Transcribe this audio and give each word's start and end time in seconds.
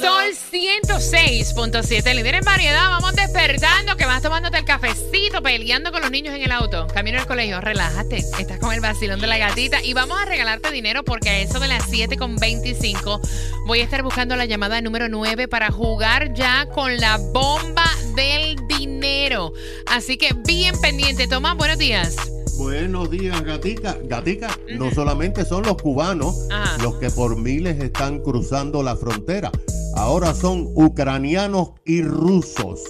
Sol 0.00 0.32
106.7, 0.52 2.14
líder 2.14 2.36
en 2.36 2.44
variedad. 2.44 2.88
Vamos 2.88 3.14
despertando, 3.14 3.96
que 3.96 4.06
vas 4.06 4.22
tomándote 4.22 4.58
el 4.58 4.64
cafecito, 4.64 5.42
peleando 5.42 5.90
con 5.90 6.02
los 6.02 6.10
niños 6.10 6.34
en 6.34 6.42
el 6.42 6.52
auto. 6.52 6.86
Camino 6.94 7.18
al 7.18 7.26
colegio, 7.26 7.60
relájate. 7.60 8.18
Estás 8.18 8.58
con 8.58 8.72
el 8.72 8.80
vacilón 8.80 9.20
de 9.20 9.26
la 9.26 9.38
gatita 9.38 9.82
y 9.82 9.94
vamos 9.94 10.20
a 10.20 10.24
regalarte 10.24 10.70
dinero 10.70 11.04
porque 11.04 11.30
a 11.30 11.38
eso 11.40 11.58
de 11.58 11.68
las 11.68 11.90
7.25 11.90 13.20
voy 13.66 13.80
a 13.80 13.84
estar 13.84 14.02
buscando 14.02 14.36
la 14.36 14.44
llamada 14.44 14.80
número 14.80 15.08
9 15.08 15.48
para 15.48 15.70
jugar 15.72 16.32
ya 16.34 16.66
con 16.66 16.96
la 16.98 17.16
bomba 17.16 17.90
del 18.14 18.56
dinero. 18.68 19.52
Así 19.86 20.16
que 20.16 20.32
bien 20.46 20.80
pendiente. 20.80 21.26
Tomás, 21.26 21.56
buenos 21.56 21.78
días. 21.78 22.16
Buenos 22.56 23.10
días, 23.10 23.40
gatica. 23.42 23.96
Gatica, 24.04 24.58
no 24.76 24.90
solamente 24.92 25.44
son 25.44 25.62
los 25.64 25.80
cubanos 25.80 26.34
Ajá. 26.50 26.76
los 26.82 26.96
que 26.96 27.08
por 27.10 27.36
miles 27.36 27.80
están 27.80 28.20
cruzando 28.20 28.82
la 28.82 28.96
frontera. 28.96 29.52
Ahora 29.98 30.32
son 30.32 30.70
ucranianos 30.76 31.72
y 31.84 32.02
rusos. 32.02 32.80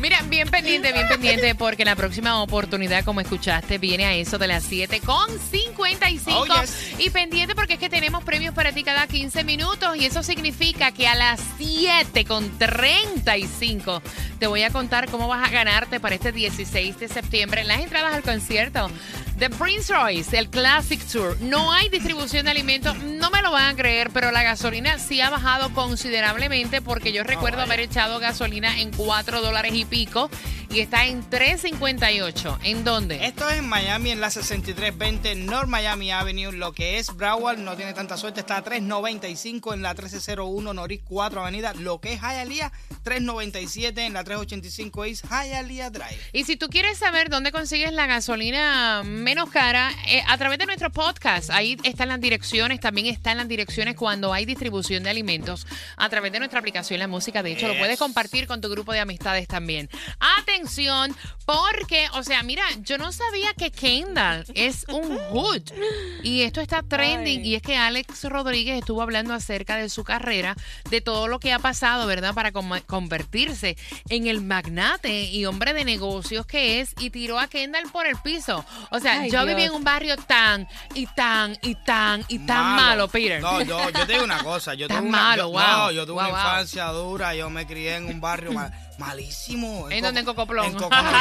Mira, 0.01 0.21
bien 0.25 0.49
pendiente, 0.49 0.93
bien 0.93 1.07
pendiente, 1.07 1.55
porque 1.55 1.85
la 1.85 1.95
próxima 1.95 2.43
oportunidad, 2.43 3.05
como 3.05 3.21
escuchaste, 3.21 3.79
viene 3.79 4.07
a 4.07 4.15
eso 4.15 4.39
de 4.39 4.49
las 4.49 4.65
7 4.65 5.01
con 5.01 5.29
55. 5.51 6.41
Oh, 6.41 6.47
yes. 6.61 6.95
Y 6.99 7.11
pendiente 7.11 7.55
porque 7.55 7.75
es 7.75 7.79
que 7.79 7.89
tenemos 7.89 8.25
premios 8.25 8.55
para 8.55 8.73
ti 8.73 8.83
cada 8.83 9.07
15 9.07 9.45
minutos 9.45 9.97
y 9.97 10.05
eso 10.07 10.25
significa 10.25 10.91
que 10.91 11.07
a 11.07 11.15
las 11.15 11.41
7 11.59 12.25
con 12.25 12.59
35 12.59 14.03
te 14.41 14.47
voy 14.49 14.63
a 14.65 14.71
contar 14.71 15.09
cómo 15.11 15.29
vas 15.29 15.47
a 15.47 15.51
ganarte 15.51 16.01
para 16.01 16.17
este 16.17 16.33
16 16.33 16.99
de 16.99 17.09
septiembre 17.09 17.63
las 17.65 17.84
entradas 17.85 18.15
al 18.15 18.23
concierto 18.23 18.91
de 19.37 19.51
Prince 19.51 19.93
Royce, 19.93 20.39
el 20.39 20.49
Classic 20.49 21.01
Tour. 21.07 21.41
No 21.41 21.73
hay 21.73 21.89
distribución 21.89 22.45
de 22.45 22.53
alimentos, 22.53 22.97
no 22.97 23.31
me 23.31 23.43
lo 23.43 23.51
van 23.53 23.75
a 23.75 23.77
creer, 23.77 24.11
pero 24.11 24.31
la 24.31 24.43
gasolina 24.43 24.99
sí 24.99 25.21
ha 25.21 25.31
bajado 25.31 25.73
considerablemente 25.73 26.81
porque 26.81 27.13
yo 27.13 27.25
recuerdo 27.25 27.63
haber 27.63 27.81
echado 27.81 28.19
gasolina 28.21 28.81
en 28.81 28.91
4 28.93 29.41
dólares 29.41 29.73
y 29.75 29.85
pico 29.85 30.31
y 30.71 30.81
está 30.81 31.07
en 31.07 31.23
3.58. 31.29 32.59
¿En 32.65 32.85
dónde? 32.85 33.27
Esto 33.27 33.49
es 33.49 33.59
en 33.59 33.69
Miami, 33.69 34.11
en 34.11 34.21
la 34.21 34.31
6320 34.31 35.35
North 35.37 35.69
Miami 35.69 36.11
Avenue. 36.11 36.53
Lo 36.53 36.73
que 36.73 36.99
es 36.99 37.15
Broward 37.15 37.59
no 37.59 37.77
tiene 37.77 37.93
tanta 37.93 38.17
suerte. 38.17 38.41
Está 38.41 38.57
a 38.57 38.63
395 38.63 39.75
en 39.75 39.83
la 39.83 39.91
1301 39.91 40.75
Norris 40.75 41.01
4 41.05 41.41
Avenida. 41.41 41.75
Lo 41.75 42.01
que 42.01 42.15
es 42.15 42.21
Hialeah, 42.21 42.73
397 43.03 44.05
en 44.05 44.15
la 44.15 44.25
385 44.25 45.05
East 45.05 45.25
Hialeah 45.27 45.91
Drive. 45.91 46.19
Y 46.33 46.45
si 46.45 46.57
tú 46.57 46.69
quieres 46.69 46.99
saber 46.99 47.31
dónde 47.31 47.53
consigues 47.53 47.93
la 47.93 48.07
gasolina 48.07 49.03
menos 49.25 49.51
cara, 49.51 49.91
eh, 50.07 50.23
a 50.29 50.37
través 50.37 50.59
de 50.59 50.67
nuestro 50.67 50.91
podcast, 50.91 51.51
ahí 51.51 51.77
están 51.83 52.09
las 52.09 52.21
direcciones, 52.21 52.79
también 52.79 53.07
están 53.07 53.39
las 53.39 53.49
direcciones 53.49 53.97
cuando 53.97 54.33
hay 54.33 54.45
distribución 54.45 55.03
de 55.03 55.11
alimentos 55.11 55.67
a 55.97 56.09
través 56.11 56.31
de 56.31 56.39
nuestra 56.39 56.61
aplicación 56.61 57.01
La 57.01 57.09
Música. 57.09 57.43
De 57.43 57.53
hecho, 57.53 57.67
lo 57.67 57.77
puedes 57.79 57.99
compartir 57.99 58.47
con 58.47 58.61
tu 58.61 58.69
grupo 58.69 58.93
de 58.93 59.01
amistades 59.01 59.49
también. 59.49 59.89
Atención 60.39 61.17
porque, 61.47 62.07
o 62.13 62.23
sea, 62.23 62.43
mira, 62.43 62.63
yo 62.83 62.99
no 62.99 63.13
sabía 63.13 63.55
que 63.55 63.71
Kendall 63.71 64.45
es 64.55 64.85
un 64.89 65.17
hood. 65.31 65.63
Y 66.23 66.43
esto 66.43 66.61
está 66.61 66.83
trending. 66.83 67.41
Ay. 67.41 67.49
Y 67.49 67.55
es 67.55 67.63
que 67.63 67.77
Alex 67.77 68.25
Rodríguez 68.25 68.79
estuvo 68.79 69.03
hablando 69.03 69.33
acerca 69.33 69.77
de 69.77 69.89
su 69.89 70.05
carrera, 70.05 70.55
de 70.91 71.01
todo 71.01 71.29
lo 71.29 71.41
que 71.41 71.53
ha 71.53 71.59
pasado, 71.59 72.07
¿verdad? 72.07 72.35
Para 72.35 72.53
convertirse 72.53 73.77
en 74.11 74.27
el 74.27 74.43
magnate 74.43 75.25
y 75.25 75.47
hombre 75.47 75.73
de 75.73 75.85
negocios 75.85 76.45
que 76.47 76.81
es 76.81 76.95
y 76.99 77.11
tiró 77.11 77.39
a 77.39 77.49
Kendall 77.49 77.91
por 77.91 78.07
el 78.07 78.17
piso. 78.17 78.65
O 78.91 79.01
sea, 79.01 79.14
Ay, 79.21 79.31
yo 79.31 79.45
Dios. 79.45 79.47
viví 79.57 79.63
en 79.65 79.73
un 79.73 79.85
barrio 79.85 80.17
tan 80.17 80.67
y 80.95 81.07
tan 81.07 81.57
y 81.63 81.75
tan 81.75 82.25
y 82.29 82.39
tan 82.41 82.77
malo, 82.77 83.09
Peter. 83.09 83.41
No, 83.41 83.61
yo, 83.63 83.91
yo 83.91 84.07
te 84.07 84.13
digo 84.13 84.25
una 84.25 84.43
cosa. 84.43 84.75
Yo 84.75 84.87
Tan 84.89 84.99
tuve 84.99 85.09
una, 85.09 85.19
malo, 85.19 85.43
yo- 85.45 85.51
wow. 85.51 85.61
No, 85.63 85.91
yo 85.93 86.07
tuve 86.07 86.15
Wow, 86.23 86.31
una 86.31 86.31
wow. 86.31 86.39
infancia 86.51 86.85
dura. 86.87 87.35
Yo 87.35 87.51
me 87.51 87.67
crié 87.67 87.97
en 87.97 88.07
un 88.07 88.21
barrio 88.21 88.53
ma- 88.53 88.71
malísimo. 88.99 89.89
¿En 89.91 90.03
dónde? 90.03 90.21
En 90.21 90.27
Cocoplón. 90.27 90.67
En 90.67 90.75
Cocoplón. 90.75 91.05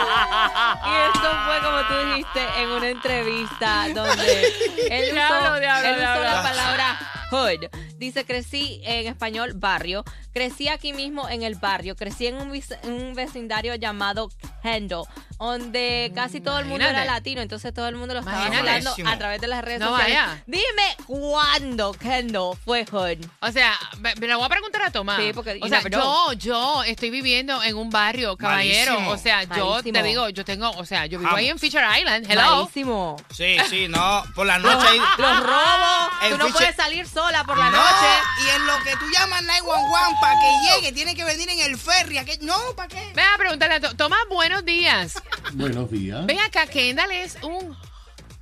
Y 0.00 0.92
esto 1.08 1.28
fue 1.46 1.60
como 1.62 1.78
tú 1.88 1.94
dijiste 2.10 2.40
en 2.58 2.68
una 2.70 2.88
entrevista 2.88 3.88
donde 3.94 4.46
él 4.90 5.04
usó, 5.06 5.12
Diablo, 5.14 5.60
diablo, 5.60 5.88
él 5.88 5.94
usó 5.94 6.00
diablo. 6.02 6.22
la 6.24 6.42
palabra 6.42 6.98
hood. 7.30 7.68
Dice, 7.96 8.24
crecí 8.24 8.80
en 8.84 9.06
español 9.06 9.52
barrio, 9.54 10.04
crecí 10.32 10.68
aquí 10.68 10.92
mismo 10.92 11.28
en 11.28 11.42
el 11.42 11.54
barrio, 11.56 11.94
crecí 11.96 12.26
en 12.26 12.36
un, 12.36 12.54
en 12.54 12.92
un 12.92 13.14
vecindario 13.14 13.74
llamado 13.74 14.30
Kendall, 14.62 15.04
donde 15.40 16.12
casi 16.14 16.40
todo 16.40 16.58
el 16.58 16.66
mundo 16.66 16.84
era 16.84 17.04
latino, 17.04 17.40
entonces 17.40 17.72
todo 17.72 17.88
el 17.88 17.96
mundo 17.96 18.12
lo 18.14 18.20
estaba 18.20 18.46
Imagínate. 18.46 18.68
hablando 18.86 19.10
a 19.10 19.18
través 19.18 19.40
de 19.40 19.46
las 19.46 19.64
redes 19.64 19.80
No 19.80 19.88
sociales. 19.90 20.16
vaya. 20.18 20.42
Dime 20.46 20.96
cuándo 21.06 21.92
Kendall 21.92 22.56
fue 22.64 22.84
hood. 22.86 23.18
O 23.40 23.50
sea, 23.50 23.78
me, 24.00 24.14
me 24.16 24.26
la 24.26 24.36
voy 24.36 24.46
a 24.46 24.48
preguntar 24.48 24.82
a 24.82 24.90
Tomás. 24.90 25.18
Sí, 25.20 25.32
porque 25.34 25.52
o 25.52 25.56
you 25.56 25.68
sea, 25.68 25.78
never 25.78 25.92
yo, 25.92 26.00
know. 26.00 26.32
yo 26.34 26.82
estoy 26.84 27.10
viviendo 27.10 27.62
en 27.62 27.76
un 27.76 27.90
barrio, 27.90 28.36
caballero. 28.36 28.92
Malísimo. 28.92 29.10
O 29.12 29.18
sea, 29.18 29.42
yo 29.44 29.70
Malísimo. 29.70 29.92
te 29.98 30.02
digo, 30.02 30.28
yo 30.28 30.44
tengo, 30.44 30.70
o 30.72 30.84
sea, 30.84 31.06
yo 31.06 31.18
vivo 31.18 31.34
ahí 31.34 31.46
en 31.46 31.50
Vamos. 31.52 31.60
Fisher 31.62 31.84
Island. 31.98 32.26
Hello. 32.30 32.56
Malísimo. 32.56 33.16
Sí, 33.34 33.56
sí, 33.68 33.88
no. 33.88 34.22
Por 34.34 34.46
la 34.46 34.58
noche. 34.58 34.86
ahí- 34.88 35.00
Los 35.18 35.40
robos, 35.40 36.10
El 36.22 36.32
tú 36.32 36.38
no 36.38 36.48
puedes 36.48 36.76
salir 36.76 37.06
sola 37.08 37.44
por 37.44 37.56
la 37.58 37.70
no, 37.70 37.78
noche. 37.78 38.06
y 38.44 38.48
en 38.56 38.66
lo 38.66 38.74
que 38.84 38.92
tú 38.96 39.04
llamas 39.12 39.42
911 39.42 40.16
para 40.20 40.34
que 40.34 40.50
llegue, 40.80 40.92
tiene 40.92 41.14
que 41.14 41.24
venir 41.24 41.48
en 41.50 41.60
el 41.60 41.78
ferry. 41.78 42.18
¿a 42.18 42.24
qué? 42.24 42.38
No, 42.42 42.56
¿para 42.76 42.88
qué? 42.88 43.12
Ven 43.14 43.24
a 43.34 43.38
preguntarle 43.38 43.76
a 43.76 43.80
To- 43.80 43.96
Tomás, 43.96 44.20
buenos 44.28 44.64
días. 44.64 45.14
Buenos 45.54 45.90
días. 45.90 46.26
Ven 46.26 46.38
acá, 46.38 46.66
Kendall 46.66 47.10
es 47.12 47.36
un 47.42 47.74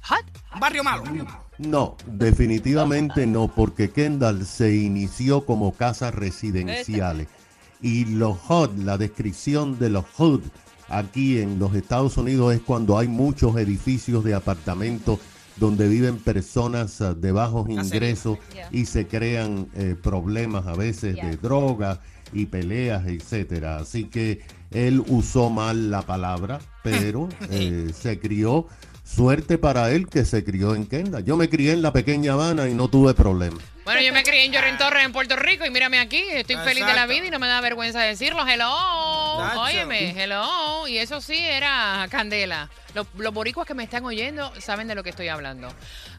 hot. 0.03 0.25
Barrio 0.61 0.85
malo. 0.85 1.05
No, 1.59 1.97
definitivamente 2.07 3.27
no, 3.27 3.49
porque 3.49 3.91
Kendall 3.91 4.47
se 4.47 4.77
inició 4.77 5.45
como 5.45 5.73
casas 5.73 6.15
residenciales. 6.15 7.29
Y 7.81 8.07
los 8.07 8.39
HUD, 8.49 8.79
la 8.79 8.99
descripción 8.99 9.79
de 9.79 9.91
los 9.91 10.05
HUD 10.17 10.43
aquí 10.89 11.39
en 11.39 11.59
los 11.59 11.75
Estados 11.75 12.17
Unidos 12.17 12.55
es 12.55 12.61
cuando 12.61 12.99
hay 12.99 13.09
muchos 13.09 13.57
edificios 13.57 14.25
de 14.25 14.35
apartamentos 14.35 15.19
donde 15.57 15.89
viven 15.89 16.19
personas 16.19 17.01
ah, 17.01 17.15
de 17.15 17.33
bajos 17.33 17.69
ingresos 17.69 18.39
y 18.71 18.87
se 18.87 19.07
crean 19.07 19.69
eh, 19.75 19.97
problemas 20.01 20.67
a 20.67 20.75
veces 20.75 21.17
de 21.17 21.37
drogas 21.37 21.99
y 22.33 22.47
peleas, 22.47 23.07
etcétera. 23.07 23.79
Así 23.79 24.05
que 24.05 24.43
él 24.71 25.03
usó 25.09 25.51
mal 25.51 25.91
la 25.91 26.03
palabra, 26.03 26.61
pero 26.91 27.29
eh, 27.51 27.93
se 27.99 28.19
crió. 28.19 28.67
Suerte 29.05 29.57
para 29.57 29.91
él 29.91 30.07
que 30.07 30.27
se 30.27 30.45
crió 30.45 30.75
en 30.75 30.87
Kendall. 30.87 31.25
Yo 31.25 31.39
me 31.39 31.49
crié 31.49 31.73
en 31.73 31.81
la 31.81 31.95
pequeña 31.95 32.35
Habana 32.35 32.69
y 32.69 32.75
no 32.75 32.89
tuve 32.89 33.15
problema. 33.15 33.57
Bueno, 33.85 34.03
yo 34.03 34.13
me 34.13 34.23
crié 34.23 34.45
en 34.45 34.53
Lloren 34.53 34.77
Torres, 34.77 35.03
en 35.03 35.13
Puerto 35.13 35.35
Rico, 35.35 35.65
y 35.65 35.71
mírame 35.71 35.99
aquí, 35.99 36.23
estoy 36.31 36.57
feliz 36.57 36.85
de 36.85 36.93
la 36.93 37.07
vida 37.07 37.25
y 37.25 37.31
no 37.31 37.39
me 37.39 37.47
da 37.47 37.63
vergüenza 37.63 38.03
decirlo. 38.03 38.47
Hello, 38.47 38.69
Nacho. 39.41 39.63
óyeme, 39.63 40.11
hello. 40.11 40.87
Y 40.87 40.99
eso 40.99 41.23
sí 41.23 41.39
era 41.39 42.07
candela. 42.11 42.69
Los, 42.95 43.07
los 43.17 43.33
boricuas 43.33 43.67
que 43.67 43.73
me 43.73 43.83
están 43.83 44.05
oyendo 44.05 44.53
saben 44.61 44.89
de 44.89 44.95
lo 44.95 45.03
que 45.03 45.09
estoy 45.09 45.29
hablando. 45.29 45.69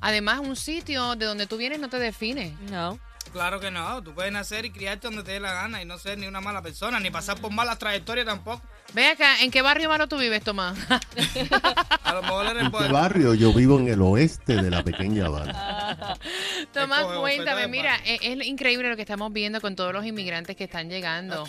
Además, 0.01 0.39
un 0.39 0.56
sitio 0.56 1.16
de 1.16 1.27
donde 1.27 1.45
tú 1.45 1.57
vienes 1.57 1.80
no 1.80 1.89
te 1.89 2.00
define. 2.00 2.57
No. 2.71 2.98
Claro 3.31 3.60
que 3.60 3.69
no. 3.69 4.01
Tú 4.01 4.13
puedes 4.13 4.31
nacer 4.31 4.66
y 4.66 4.71
criarte 4.71 5.07
donde 5.07 5.24
te 5.24 5.33
dé 5.33 5.39
la 5.39 5.54
gana 5.54 5.81
y 5.81 5.86
no 5.86 5.98
ser 6.00 6.18
ni 6.18 6.25
una 6.25 6.42
mala 6.42 6.62
persona, 6.62 7.00
ni 7.00 7.12
pasar 7.12 7.39
por 7.39 7.51
malas 7.51 7.77
trayectorias 7.77 8.25
tampoco. 8.25 8.63
Ve 8.94 9.07
acá, 9.07 9.41
¿en 9.44 9.51
qué 9.51 9.62
barrio 9.62 9.88
malo 9.88 10.07
tú 10.07 10.18
vives, 10.18 10.44
Tomás? 10.44 10.77
A 12.03 12.13
lo 12.13 12.21
mejor 12.24 12.47
¿En 12.57 12.63
qué 12.63 12.69
bueno. 12.69 12.94
barrio? 12.94 13.33
Yo 13.36 13.53
vivo 13.53 13.77
en 13.80 13.88
el 13.88 14.01
oeste 14.01 14.56
de 14.56 14.69
la 14.71 14.83
pequeña 14.83 15.27
Habana. 15.27 16.15
Tomás, 16.74 17.06
cuéntame, 17.06 17.68
mira, 17.68 17.95
es, 18.06 18.19
es 18.24 18.47
increíble 18.47 18.89
lo 18.89 18.95
que 18.95 19.03
estamos 19.03 19.31
viendo 19.31 19.62
con 19.62 19.75
todos 19.75 19.94
los 19.94 20.06
inmigrantes 20.06 20.56
que 20.56 20.63
están 20.63 20.89
llegando. 20.89 21.47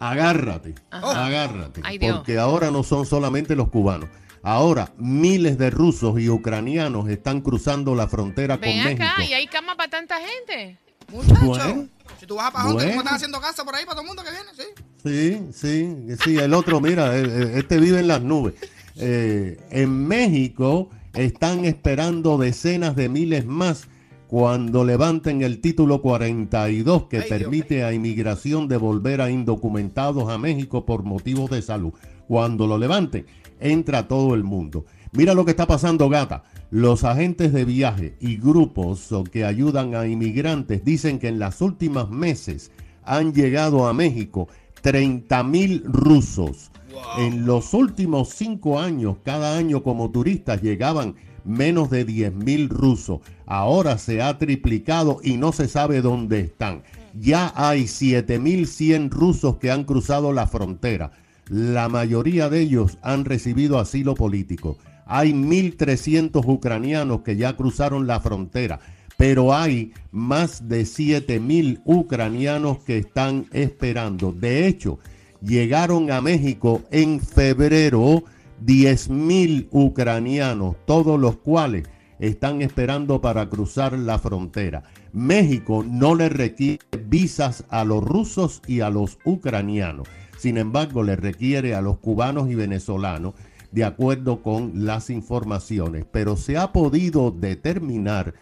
Agárrate, 0.00 0.74
Ajá. 0.90 1.26
agárrate. 1.26 1.80
Ay, 1.84 1.98
porque 2.00 2.38
ahora 2.38 2.70
no 2.72 2.82
son 2.82 3.06
solamente 3.06 3.54
los 3.54 3.68
cubanos. 3.68 4.08
Ahora 4.42 4.92
miles 4.98 5.56
de 5.56 5.70
rusos 5.70 6.20
y 6.20 6.28
ucranianos 6.28 7.08
están 7.08 7.40
cruzando 7.40 7.94
la 7.94 8.08
frontera 8.08 8.56
con 8.56 8.62
Ven 8.68 8.84
México. 8.84 9.04
acá, 9.04 9.24
y 9.24 9.32
hay 9.32 9.46
cama 9.46 9.76
para 9.76 9.88
tanta 9.90 10.16
gente. 10.20 10.76
Muchacho. 11.08 11.40
Bueno. 11.44 11.88
si 12.18 12.26
tú 12.26 12.34
vas 12.34 12.48
a 12.48 12.50
Pajonte, 12.50 12.74
Bueno. 12.74 12.90
¿cómo 12.90 13.00
están 13.02 13.14
haciendo 13.14 13.40
casa 13.40 13.64
por 13.64 13.74
ahí 13.74 13.84
para 13.84 13.94
todo 13.94 14.02
el 14.02 14.08
mundo 14.08 14.22
que 14.24 14.30
viene? 14.30 14.50
Sí. 14.54 14.64
Sí, 15.04 15.38
sí, 15.52 15.96
sí, 16.24 16.38
el 16.38 16.54
otro, 16.54 16.80
mira, 16.80 17.14
eh, 17.18 17.24
eh, 17.26 17.52
este 17.56 17.78
vive 17.78 18.00
en 18.00 18.08
las 18.08 18.22
nubes. 18.22 18.54
Eh, 18.96 19.58
en 19.70 20.08
México 20.08 20.88
están 21.12 21.66
esperando 21.66 22.38
decenas 22.38 22.96
de 22.96 23.10
miles 23.10 23.44
más 23.44 23.86
cuando 24.28 24.82
levanten 24.82 25.42
el 25.42 25.60
título 25.60 26.00
42 26.00 27.04
que 27.04 27.18
Ay, 27.18 27.24
Dios. 27.28 27.38
permite 27.38 27.84
a 27.84 27.92
inmigración 27.92 28.66
devolver 28.66 29.20
a 29.20 29.30
indocumentados 29.30 30.30
a 30.30 30.38
México 30.38 30.86
por 30.86 31.02
motivos 31.02 31.50
de 31.50 31.60
salud. 31.60 31.92
Cuando 32.26 32.66
lo 32.66 32.78
levanten, 32.78 33.26
entra 33.60 34.08
todo 34.08 34.34
el 34.34 34.42
mundo. 34.42 34.86
Mira 35.12 35.34
lo 35.34 35.44
que 35.44 35.50
está 35.50 35.66
pasando, 35.66 36.08
gata. 36.08 36.44
Los 36.70 37.04
agentes 37.04 37.52
de 37.52 37.66
viaje 37.66 38.14
y 38.20 38.38
grupos 38.38 39.10
que 39.30 39.44
ayudan 39.44 39.94
a 39.94 40.06
inmigrantes 40.06 40.82
dicen 40.82 41.18
que 41.18 41.28
en 41.28 41.38
las 41.38 41.60
últimas 41.60 42.08
meses 42.08 42.72
han 43.04 43.34
llegado 43.34 43.86
a 43.86 43.92
México 43.92 44.48
30 44.84 45.42
mil 45.44 45.82
rusos. 45.86 46.70
En 47.16 47.46
los 47.46 47.72
últimos 47.72 48.28
cinco 48.28 48.78
años, 48.78 49.16
cada 49.24 49.56
año 49.56 49.82
como 49.82 50.10
turistas 50.10 50.60
llegaban 50.60 51.14
menos 51.42 51.88
de 51.88 52.04
10 52.04 52.34
mil 52.34 52.68
rusos. 52.68 53.20
Ahora 53.46 53.96
se 53.96 54.20
ha 54.20 54.36
triplicado 54.36 55.20
y 55.24 55.38
no 55.38 55.52
se 55.52 55.68
sabe 55.68 56.02
dónde 56.02 56.40
están. 56.40 56.82
Ya 57.18 57.50
hay 57.56 57.84
7.100 57.84 59.08
rusos 59.08 59.56
que 59.56 59.70
han 59.70 59.84
cruzado 59.84 60.34
la 60.34 60.46
frontera. 60.46 61.12
La 61.48 61.88
mayoría 61.88 62.50
de 62.50 62.60
ellos 62.60 62.98
han 63.00 63.24
recibido 63.24 63.78
asilo 63.78 64.14
político. 64.14 64.76
Hay 65.06 65.32
1.300 65.32 66.46
ucranianos 66.46 67.22
que 67.22 67.36
ya 67.36 67.56
cruzaron 67.56 68.06
la 68.06 68.20
frontera, 68.20 68.80
pero 69.16 69.54
hay 69.54 69.92
más 70.10 70.68
de 70.68 70.82
7.000 70.82 71.82
ucranianos 71.84 72.78
que 72.78 72.98
están 72.98 73.46
esperando. 73.52 74.32
De 74.32 74.66
hecho, 74.66 74.98
llegaron 75.40 76.10
a 76.10 76.20
México 76.20 76.82
en 76.90 77.20
febrero 77.20 78.24
10.000 78.64 79.68
ucranianos, 79.70 80.76
todos 80.86 81.18
los 81.18 81.36
cuales 81.36 81.88
están 82.18 82.62
esperando 82.62 83.20
para 83.20 83.48
cruzar 83.48 83.92
la 83.98 84.18
frontera. 84.18 84.84
México 85.12 85.84
no 85.88 86.14
le 86.14 86.28
requiere 86.28 86.80
visas 87.06 87.64
a 87.68 87.84
los 87.84 88.02
rusos 88.02 88.62
y 88.66 88.80
a 88.80 88.90
los 88.90 89.18
ucranianos. 89.24 90.08
Sin 90.38 90.58
embargo, 90.58 91.02
le 91.02 91.16
requiere 91.16 91.74
a 91.74 91.82
los 91.82 91.98
cubanos 91.98 92.50
y 92.50 92.54
venezolanos 92.54 93.34
de 93.72 93.84
acuerdo 93.84 94.42
con 94.42 94.84
las 94.86 95.10
informaciones. 95.10 96.04
Pero 96.10 96.36
se 96.36 96.56
ha 96.56 96.72
podido 96.72 97.30
determinar, 97.30 98.34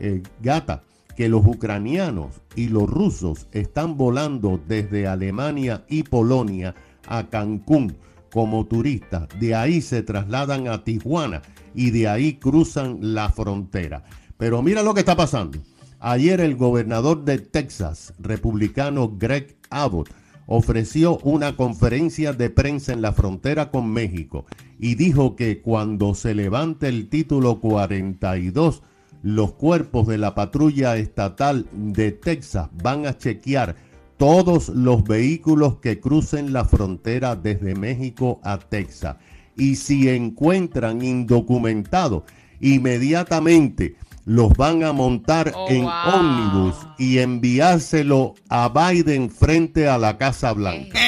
eh, 0.00 0.22
gata, 0.40 0.82
que 1.16 1.28
los 1.28 1.44
ucranianos 1.44 2.40
y 2.54 2.68
los 2.68 2.88
rusos 2.88 3.48
están 3.52 3.96
volando 3.96 4.60
desde 4.68 5.08
Alemania 5.08 5.84
y 5.88 6.04
Polonia 6.04 6.74
a 7.08 7.28
Cancún 7.28 7.96
como 8.30 8.66
turistas. 8.66 9.28
De 9.40 9.54
ahí 9.54 9.80
se 9.80 10.02
trasladan 10.02 10.68
a 10.68 10.84
Tijuana 10.84 11.42
y 11.74 11.90
de 11.90 12.08
ahí 12.08 12.34
cruzan 12.34 12.98
la 13.00 13.30
frontera. 13.30 14.04
Pero 14.36 14.62
mira 14.62 14.82
lo 14.82 14.94
que 14.94 15.00
está 15.00 15.16
pasando. 15.16 15.58
Ayer 16.00 16.40
el 16.40 16.54
gobernador 16.54 17.24
de 17.24 17.38
Texas, 17.38 18.14
republicano 18.20 19.16
Greg 19.18 19.56
Abbott, 19.70 20.10
ofreció 20.46 21.18
una 21.18 21.56
conferencia 21.56 22.32
de 22.32 22.48
prensa 22.48 22.92
en 22.92 23.02
la 23.02 23.12
frontera 23.12 23.70
con 23.70 23.90
México 23.90 24.46
y 24.78 24.94
dijo 24.94 25.36
que 25.36 25.60
cuando 25.60 26.14
se 26.14 26.34
levante 26.34 26.88
el 26.88 27.08
título 27.08 27.60
42, 27.60 28.82
los 29.22 29.52
cuerpos 29.52 30.06
de 30.06 30.18
la 30.18 30.34
patrulla 30.34 30.96
estatal 30.96 31.66
de 31.72 32.12
Texas 32.12 32.68
van 32.82 33.06
a 33.06 33.16
chequear 33.16 33.76
todos 34.16 34.68
los 34.68 35.04
vehículos 35.04 35.76
que 35.76 36.00
crucen 36.00 36.52
la 36.52 36.64
frontera 36.64 37.36
desde 37.36 37.74
México 37.74 38.40
a 38.42 38.58
Texas. 38.58 39.16
Y 39.56 39.76
si 39.76 40.08
encuentran 40.08 41.02
indocumentados, 41.02 42.22
inmediatamente 42.60 43.96
los 44.24 44.52
van 44.54 44.82
a 44.84 44.92
montar 44.92 45.52
Oh, 45.54 45.66
en 45.70 45.82
wow. 45.84 45.92
ómnibus 46.14 46.74
y 46.98 47.18
enviárselo 47.18 48.34
a 48.48 48.68
Biden 48.68 49.30
frente 49.30 49.88
a 49.88 49.96
la 49.98 50.18
Casa 50.18 50.52
Blanca. 50.52 50.98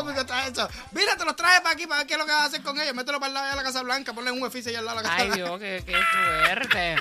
Cómico 0.00 0.20
está 0.20 0.46
eso. 0.46 0.68
Mira, 0.92 1.16
te 1.16 1.24
los 1.24 1.36
traje 1.36 1.60
para 1.60 1.74
aquí 1.74 1.86
para 1.86 1.98
ver 1.98 2.06
qué 2.06 2.14
es 2.14 2.18
lo 2.18 2.26
que 2.26 2.32
vas 2.32 2.42
a 2.42 2.46
hacer 2.46 2.62
con 2.62 2.80
ellos. 2.80 2.94
Mételo 2.94 3.20
para 3.20 3.28
el 3.28 3.34
lado 3.34 3.50
de 3.50 3.56
la 3.56 3.62
Casa 3.62 3.82
Blanca, 3.82 4.12
ponle 4.12 4.30
un 4.30 4.42
oficio 4.42 4.70
allá 4.70 4.78
al 4.80 4.84
lado 4.84 4.98
de 4.98 5.04
la 5.04 5.08
Casa 5.10 5.22
Ay, 5.22 5.28
Blanca. 5.28 5.44
Dios, 5.44 5.60
qué, 5.60 5.82
qué 5.86 5.98
suerte. 6.46 6.96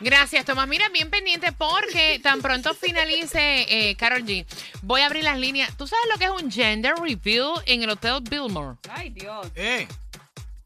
Gracias, 0.00 0.44
Tomás. 0.44 0.68
Mira, 0.68 0.88
bien 0.88 1.10
pendiente 1.10 1.52
porque 1.52 2.20
tan 2.22 2.40
pronto 2.42 2.74
finalice 2.74 3.66
eh, 3.68 3.96
Carol 3.96 4.24
G, 4.24 4.46
voy 4.82 5.02
a 5.02 5.06
abrir 5.06 5.24
las 5.24 5.38
líneas. 5.38 5.76
¿Tú 5.76 5.86
sabes 5.86 6.04
lo 6.12 6.18
que 6.18 6.24
es 6.24 6.30
un 6.30 6.50
gender 6.50 6.94
reveal 6.96 7.62
en 7.66 7.82
el 7.82 7.90
Hotel 7.90 8.20
Billmore? 8.22 8.76
Ay, 8.90 9.10
Dios. 9.10 9.46
Eh, 9.54 9.86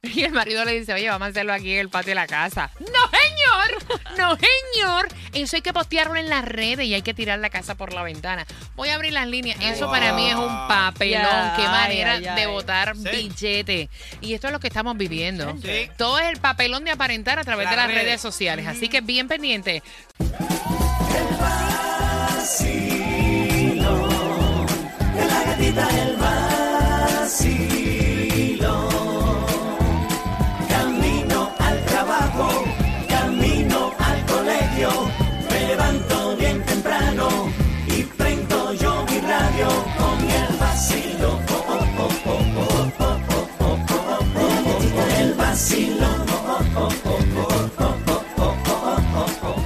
Y 0.04 0.23
el 0.25 0.32
marido 0.32 0.64
le 0.64 0.78
dice, 0.78 0.92
oye, 0.94 1.08
vamos 1.08 1.26
a 1.26 1.30
hacerlo 1.30 1.52
aquí 1.52 1.73
en 1.73 1.80
el 1.80 1.88
patio 1.88 2.11
de 2.11 2.14
la 2.16 2.26
casa. 2.26 2.70
No, 2.80 2.87
señor, 2.87 4.16
no, 4.18 4.37
señor. 4.37 5.08
Eso 5.32 5.56
hay 5.56 5.62
que 5.62 5.73
postearlo 5.73 6.16
en 6.16 6.28
las 6.28 6.44
redes 6.44 6.87
y 6.87 6.94
hay 6.94 7.02
que 7.02 7.14
tirar 7.14 7.38
la 7.38 7.50
casa 7.50 7.75
por 7.75 7.92
la 7.92 8.02
ventana. 8.02 8.46
Voy 8.76 8.88
a 8.90 8.94
abrir 8.94 9.12
las 9.12 9.26
líneas. 9.26 9.58
Eso 9.61 9.90
para 9.90 10.12
mí 10.12 10.28
es 10.28 10.37
un 10.37 10.68
papelón. 10.68 11.52
Qué 11.56 11.62
manera 11.62 12.12
ay, 12.14 12.26
ay, 12.26 12.40
de 12.40 12.46
botar 12.46 12.94
Sí. 12.96 13.08
billete. 13.11 13.88
Y 14.20 14.34
esto 14.34 14.46
es 14.49 14.52
lo 14.52 14.61
que 14.61 14.68
estamos 14.68 14.96
viviendo. 14.96 15.56
Sí. 15.62 15.90
Todo 15.96 16.18
es 16.18 16.26
el 16.28 16.38
papelón 16.38 16.84
de 16.84 16.90
aparentar 16.92 17.38
a 17.38 17.44
través 17.44 17.68
de 17.70 17.76
las 17.76 17.87
redes. 17.88 18.04
redes 18.04 18.20
sociales. 18.20 18.66
Así 18.66 18.88
que 18.88 19.00
bien 19.00 19.26
pendiente. 19.28 19.82
Camino 25.56 26.03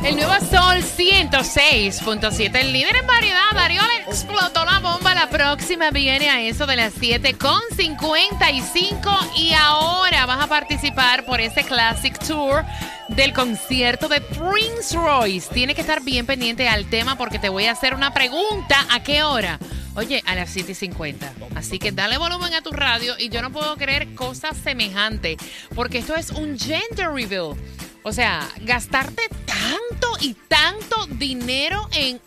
el 0.05 0.17
nuevo 0.17 0.35
Sol 0.51 0.83
106.7, 0.83 2.61
el 2.61 2.75
líder 2.75 2.97
en 2.97 3.07
variedad. 3.07 3.41
Darío 3.55 3.81
le 3.81 4.03
explotó 4.03 4.67
la 4.67 4.81
bomba. 4.81 5.15
La 5.15 5.31
próxima 5.31 5.91
viene 5.91 6.29
a 6.29 6.43
eso 6.43 6.67
de 6.67 6.77
las 6.77 6.95
7.55. 6.95 9.31
Y 9.37 9.55
ahora 9.55 10.27
vas 10.27 10.45
a 10.45 10.47
participar 10.47 11.25
por 11.25 11.41
ese 11.41 11.65
Classic 11.65 12.19
Tour 12.19 12.67
del 13.09 13.33
concierto 13.33 14.09
de 14.09 14.21
Prince 14.21 14.95
Royce. 14.95 15.49
Tienes 15.55 15.75
que 15.75 15.81
estar 15.81 16.03
bien 16.03 16.27
pendiente 16.27 16.69
al 16.69 16.91
tema 16.91 17.17
porque 17.17 17.39
te 17.39 17.49
voy 17.49 17.65
a 17.65 17.73
hacer 17.73 17.95
una 17.95 18.13
pregunta. 18.13 18.85
¿A 18.91 19.03
qué 19.03 19.23
hora? 19.23 19.59
Oye, 19.99 20.23
a 20.27 20.37
las 20.37 20.55
7.50. 20.57 21.17
Así 21.57 21.81
que 21.81 21.91
dale 21.91 22.19
volumen 22.19 22.55
a 22.55 22.63
tu 22.63 22.71
radio 22.71 23.17
y 23.19 23.31
yo 23.31 23.43
no 23.43 23.51
puedo 23.51 23.77
creer 23.77 24.15
cosas 24.15 24.57
semejantes 24.57 25.39
porque 25.75 25.99
esto 25.99 26.15
es 26.15 26.31
un 26.31 26.57
gender 26.57 27.11
reveal. 27.13 27.57
O 28.05 28.13
sea, 28.13 28.49
gastarte 28.61 29.23
tanto 29.45 30.09
y 30.21 30.35
tanto 30.35 31.05
dinero 31.11 31.89
en, 31.93 32.21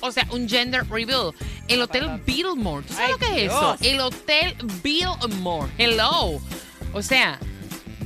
o 0.00 0.10
sea, 0.10 0.26
un 0.30 0.48
gender 0.48 0.88
reveal. 0.88 1.32
El 1.68 1.82
Hotel 1.82 2.08
Billmore. 2.24 2.86
¿Tú 2.86 2.94
sabes 2.94 3.08
Ay, 3.08 3.12
lo 3.12 3.18
que 3.18 3.26
es 3.26 3.52
Dios. 3.52 3.74
eso? 3.74 3.76
El 3.82 4.00
Hotel 4.00 4.56
Billmore. 4.82 5.70
Hello. 5.76 6.40
O 6.94 7.02
sea, 7.02 7.38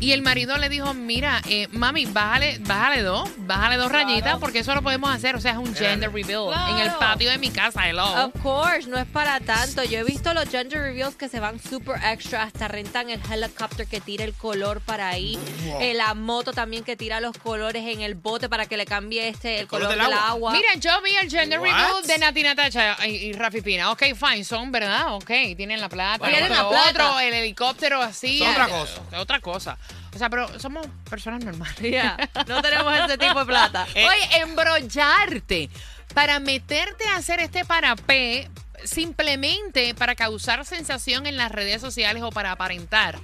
y 0.03 0.13
el 0.13 0.23
marido 0.23 0.59
le 0.59 0.69
dijo, 0.69 0.93
mira, 0.95 1.41
eh, 1.49 1.69
mami, 1.71 2.07
bájale, 2.07 2.59
bájale 2.61 3.03
dos, 3.03 3.31
bájale 3.39 3.77
dos 3.77 3.91
rayitas, 3.93 4.39
porque 4.39 4.59
eso 4.61 4.75
lo 4.75 4.83
podemos 4.83 5.15
hacer. 5.15 5.37
O 5.37 5.41
sea, 5.41 5.53
es 5.53 5.59
un 5.59 5.75
gender 5.75 6.13
reveal 6.13 6.47
en 6.71 6.79
el 6.79 6.83
Claro. 6.89 6.99
patio 6.99 7.31
de 7.31 7.39
mi 7.39 7.51
casa. 7.51 7.89
Hello. 7.89 8.27
Of 8.27 8.43
course, 8.43 8.89
no 8.89 8.99
es 8.99 9.07
para 9.07 9.39
tanto. 9.41 9.85
Yo 9.85 10.01
he 10.01 10.05
visto 10.05 10.35
los 10.35 10.49
gender 10.49 10.81
reveals 10.81 11.15
que 11.15 11.29
se 11.29 11.39
van 11.41 11.61
super 11.63 12.01
extra, 12.05 12.43
hasta 12.43 12.69
rentan 12.69 13.11
el 13.11 13.21
helicopter 13.31 13.87
que 13.87 14.01
tira 14.01 14.25
el 14.25 14.35
color 14.35 14.81
para 14.81 15.09
ahí, 15.09 15.39
eh, 15.81 15.95
la 15.95 16.15
moto 16.15 16.53
también 16.53 16.83
que 16.85 16.97
tira 16.97 17.21
los 17.21 17.37
colores 17.39 17.85
en 17.87 18.01
el 18.01 18.15
bote 18.15 18.49
para 18.49 18.67
que 18.67 18.77
le 18.77 18.85
cambie 18.87 19.29
este 19.29 19.61
el 19.61 19.67
color 19.69 19.89
color, 19.89 19.99
del 19.99 20.07
del 20.07 20.15
agua. 20.19 20.29
agua. 20.31 20.53
Mira, 20.53 20.75
yo 20.81 21.01
vi 21.03 21.13
el 21.17 21.31
gender 21.31 21.61
What? 21.61 21.69
reveal 21.69 22.03
de 22.07 22.19
Nati 22.19 22.43
Natacha 22.43 23.07
y, 23.07 23.11
y 23.11 23.33
Rafi 23.35 23.61
Pina. 23.63 23.91
Ok, 23.93 24.03
fine, 24.17 24.45
son, 24.45 24.73
¿verdad? 24.73 25.15
Ok, 25.15 25.31
tienen 25.57 25.81
la 25.81 25.89
plata. 25.89 26.19
Bueno, 26.19 26.35
tienen 26.37 26.53
la 26.53 26.69
plata. 26.69 26.91
otro, 26.91 27.21
el 27.21 27.35
helicóptero 27.35 28.03
así. 28.03 28.43
Es 28.43 28.49
otra 28.51 28.67
eh, 28.67 28.71
cosa. 28.71 29.01
eh, 29.13 29.17
Otra 29.19 29.41
cosa. 29.41 29.79
O 30.15 30.19
sea, 30.19 30.29
pero 30.31 30.59
somos 30.59 30.87
personas 31.09 31.45
normales. 31.45 31.77
Ya, 31.81 32.17
no 32.47 32.63
tenemos 32.63 32.93
ese 32.99 33.19
tipo 33.19 33.39
de 33.41 33.47
plata. 33.47 33.87
Eh. 33.95 34.07
Oye, 34.09 34.41
embrollarte 34.43 35.69
para 36.15 36.39
meterte 36.41 37.07
a 37.09 37.17
hacer 37.17 37.41
este 37.41 37.65
parapé 37.65 38.51
simplemente 38.85 39.95
para 39.95 40.15
causar 40.15 40.65
sensación 40.65 41.27
en 41.27 41.37
las 41.37 41.53
redes 41.53 41.81
sociales 41.81 42.23
o 42.23 42.31
para 42.31 42.53
aparentar. 42.53 43.19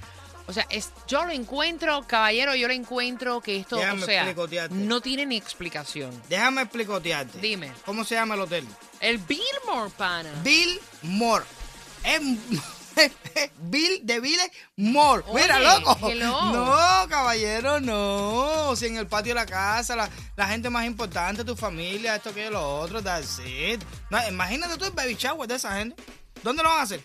O 0.47 0.53
sea, 0.53 0.65
es, 0.71 0.91
yo 1.07 1.25
lo 1.25 1.31
encuentro, 1.31 2.03
caballero, 2.07 2.55
yo 2.55 2.67
lo 2.67 2.73
encuentro 2.73 3.39
que 3.39 3.57
esto, 3.57 3.75
Déjame 3.75 4.01
o 4.01 4.05
sea, 4.05 4.21
explicotearte. 4.23 4.73
no 4.73 4.99
tiene 4.99 5.25
ni 5.27 5.37
explicación. 5.37 6.09
déjame 6.27 6.63
explicotearte. 6.63 7.37
Dime. 7.39 7.71
¿Cómo 7.85 8.03
se 8.03 8.15
llama 8.15 8.33
el 8.33 8.41
hotel? 8.41 8.67
El 8.99 9.19
Billmore, 9.19 9.91
pana. 9.95 10.31
Bill 10.43 10.79
Moore. 11.03 11.45
Es 12.03 12.19
Bill 13.57 14.01
de 14.03 14.19
Bill 14.19 14.39
Moore. 14.77 15.23
Oye, 15.27 15.41
Mira, 15.43 15.59
loco. 15.59 16.09
hello. 16.09 16.51
No, 16.51 17.07
caballero, 17.09 17.79
no. 17.79 18.75
Si 18.75 18.85
en 18.87 18.97
el 18.97 19.07
patio 19.07 19.31
de 19.33 19.39
la 19.41 19.45
casa, 19.45 19.95
la, 19.95 20.09
la 20.35 20.47
gente 20.47 20.69
más 20.69 20.85
importante, 20.85 21.43
tu 21.43 21.55
familia, 21.55 22.15
esto 22.15 22.33
que 22.33 22.49
lo 22.49 22.79
otro, 22.79 23.01
that's 23.01 23.39
it. 23.39 23.81
No, 24.09 24.19
imagínate 24.27 24.77
tú 24.77 24.85
el 24.85 24.91
baby 24.91 25.15
shower 25.15 25.47
de 25.47 25.55
esa 25.55 25.75
gente. 25.77 26.01
¿Dónde 26.43 26.63
lo 26.63 26.69
van 26.69 26.79
a 26.79 26.83
hacer? 26.83 27.03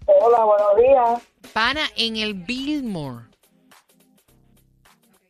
Hola, 0.05 0.39
buenos 0.43 0.75
días. 0.77 1.51
Pana, 1.53 1.81
en 1.95 2.17
el 2.17 2.33
Billmore. 2.33 3.25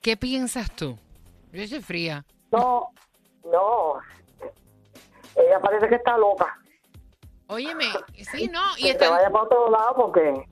¿Qué 0.09 0.17
piensas 0.17 0.71
tú? 0.71 0.97
Yo 1.51 1.67
soy 1.67 1.81
fría. 1.83 2.25
No, 2.51 2.89
no. 3.45 3.93
Ella 5.35 5.59
parece 5.61 5.87
que 5.87 5.93
está 5.97 6.17
loca. 6.17 6.57
Óyeme, 7.45 7.85
sí, 8.31 8.47
no, 8.47 8.59
y 8.79 8.91
que 8.91 8.97
se 8.97 9.07
vaya 9.07 9.29
para 9.29 9.43
otro 9.43 9.69
lado 9.69 9.93
porque, 9.95 10.45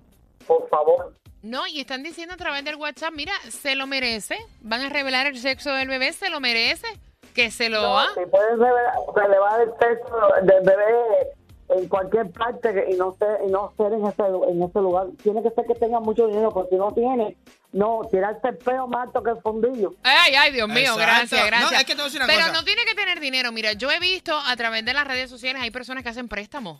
por 0.45 0.69
favor. 0.69 1.15
no, 1.41 1.65
y 1.65 1.79
están 1.79 2.03
diciendo 2.03 2.35
a 2.35 2.37
través 2.37 2.63
del 2.65 2.75
WhatsApp, 2.75 3.13
mira, 3.15 3.33
se 3.49 3.73
lo 3.73 3.87
merece, 3.87 4.37
van 4.61 4.81
a 4.81 4.89
revelar 4.89 5.25
el 5.25 5.39
sexo 5.39 5.71
del 5.73 5.87
bebé, 5.87 6.13
se 6.13 6.29
lo 6.29 6.39
merece, 6.39 6.85
que 7.33 7.49
se 7.49 7.69
lo 7.69 7.81
No, 7.81 7.93
va. 7.93 8.05
si 8.13 8.27
pueden 8.29 8.59
revelar- 8.59 8.93
relevar 9.15 9.61
el 9.61 9.73
texto 9.79 10.21
del 10.43 10.61
bebé 10.63 11.33
en 11.69 11.87
cualquier 11.87 12.31
parte 12.31 12.73
que- 12.73 12.93
y 12.93 12.95
no 12.95 13.15
ser, 13.17 13.39
y 13.45 13.51
no 13.51 13.73
ser 13.77 13.93
en 13.93 14.05
ese, 14.05 14.23
en 14.51 14.63
ese 14.63 14.79
lugar. 14.79 15.07
Tiene 15.21 15.43
que 15.43 15.49
ser 15.51 15.65
que 15.65 15.75
tenga 15.75 15.99
mucho 15.99 16.27
dinero, 16.27 16.49
porque 16.51 16.69
si 16.71 16.75
no 16.77 16.91
tiene, 16.93 17.35
no, 17.73 18.01
tirarse 18.09 18.47
el 18.47 18.57
peo 18.57 18.87
más 18.87 19.07
alto 19.07 19.21
que 19.21 19.31
el 19.31 19.41
fondillo. 19.41 19.93
Ay, 20.03 20.33
ay, 20.35 20.51
Dios 20.53 20.67
mío, 20.69 20.79
Exacto. 20.93 21.01
gracias, 21.01 21.45
gracias. 21.45 21.71
No, 21.71 21.77
es 21.77 21.83
que 21.85 21.91
te 21.93 21.95
voy 21.97 22.01
a 22.03 22.05
decir 22.05 22.19
una 22.21 22.27
Pero 22.27 22.39
cosa. 22.47 22.53
no 22.53 22.63
tiene 22.63 22.85
que 22.85 22.95
tener 22.95 23.19
dinero. 23.19 23.51
Mira, 23.51 23.73
yo 23.73 23.91
he 23.91 23.99
visto 23.99 24.37
a 24.37 24.55
través 24.55 24.85
de 24.85 24.93
las 24.93 25.05
redes 25.05 25.29
sociales, 25.29 25.61
hay 25.61 25.71
personas 25.71 26.03
que 26.03 26.09
hacen 26.09 26.27
préstamos. 26.27 26.79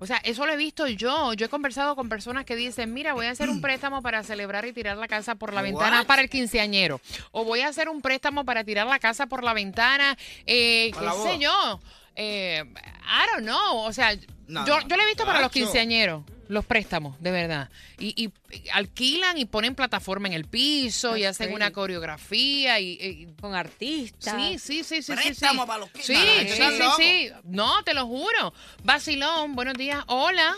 O 0.00 0.06
sea, 0.06 0.18
eso 0.18 0.46
lo 0.46 0.52
he 0.52 0.56
visto 0.56 0.86
yo. 0.86 1.32
Yo 1.32 1.46
he 1.46 1.48
conversado 1.48 1.96
con 1.96 2.08
personas 2.08 2.44
que 2.44 2.54
dicen, 2.54 2.94
mira, 2.94 3.14
voy 3.14 3.26
a 3.26 3.30
hacer 3.30 3.48
un 3.48 3.60
préstamo 3.60 4.00
para 4.00 4.22
celebrar 4.22 4.64
y 4.64 4.72
tirar 4.72 4.96
la 4.96 5.08
casa 5.08 5.34
por 5.34 5.52
la 5.52 5.60
ventana 5.60 6.00
What? 6.02 6.06
para 6.06 6.22
el 6.22 6.30
quinceañero. 6.30 7.00
O 7.32 7.42
voy 7.44 7.62
a 7.62 7.68
hacer 7.68 7.88
un 7.88 8.00
préstamo 8.00 8.44
para 8.44 8.62
tirar 8.62 8.86
la 8.86 9.00
casa 9.00 9.26
por 9.26 9.42
la 9.42 9.54
ventana, 9.54 10.16
eh, 10.46 10.92
qué 10.96 11.04
la 11.04 11.14
sé 11.14 11.38
yo. 11.40 11.80
Eh, 12.20 12.64
I 12.66 13.26
don't 13.32 13.44
know. 13.46 13.78
O 13.86 13.92
sea, 13.92 14.14
No, 14.48 14.66
yo, 14.66 14.80
no, 14.80 14.88
yo 14.88 14.96
lo 14.96 15.02
he 15.02 15.06
visto 15.06 15.24
para 15.24 15.40
los 15.40 15.52
quinceañeros. 15.52 16.24
los 16.48 16.64
préstamos, 16.64 17.14
de 17.22 17.30
verdad. 17.30 17.70
Y, 17.98 18.24
y 18.24 18.32
alquilan 18.72 19.38
y 19.38 19.44
ponen 19.44 19.74
plataforma 19.76 20.26
en 20.26 20.34
el 20.34 20.44
piso 20.46 21.16
y 21.16 21.22
That's 21.22 21.40
hacen 21.40 21.54
una 21.54 21.70
coreografía 21.70 22.80
y, 22.80 22.92
y- 23.00 23.26
Con 23.40 23.54
artistas. 23.54 24.34
Sí, 24.36 24.58
sí, 24.58 24.82
sí, 24.82 25.02
sí, 25.02 25.02
sí. 25.02 25.12
Préstamo 25.12 25.62
sí. 25.62 25.66
para 25.68 25.78
los 25.80 25.90
Sí, 26.00 26.14
sí, 26.14 26.48
sí, 26.48 26.82
sí. 26.96 27.30
No, 27.44 27.82
te 27.84 27.94
lo 27.94 28.06
juro. 28.06 28.52
Vacilón, 28.82 29.54
buenos 29.54 29.74
días. 29.74 30.02
Hola. 30.08 30.56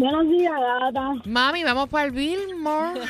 Buenos 0.00 0.30
días, 0.30 0.54
gata. 0.58 1.12
Mami, 1.26 1.62
vamos 1.62 1.90
para 1.90 2.06
el 2.06 2.12
Billmore. 2.12 3.02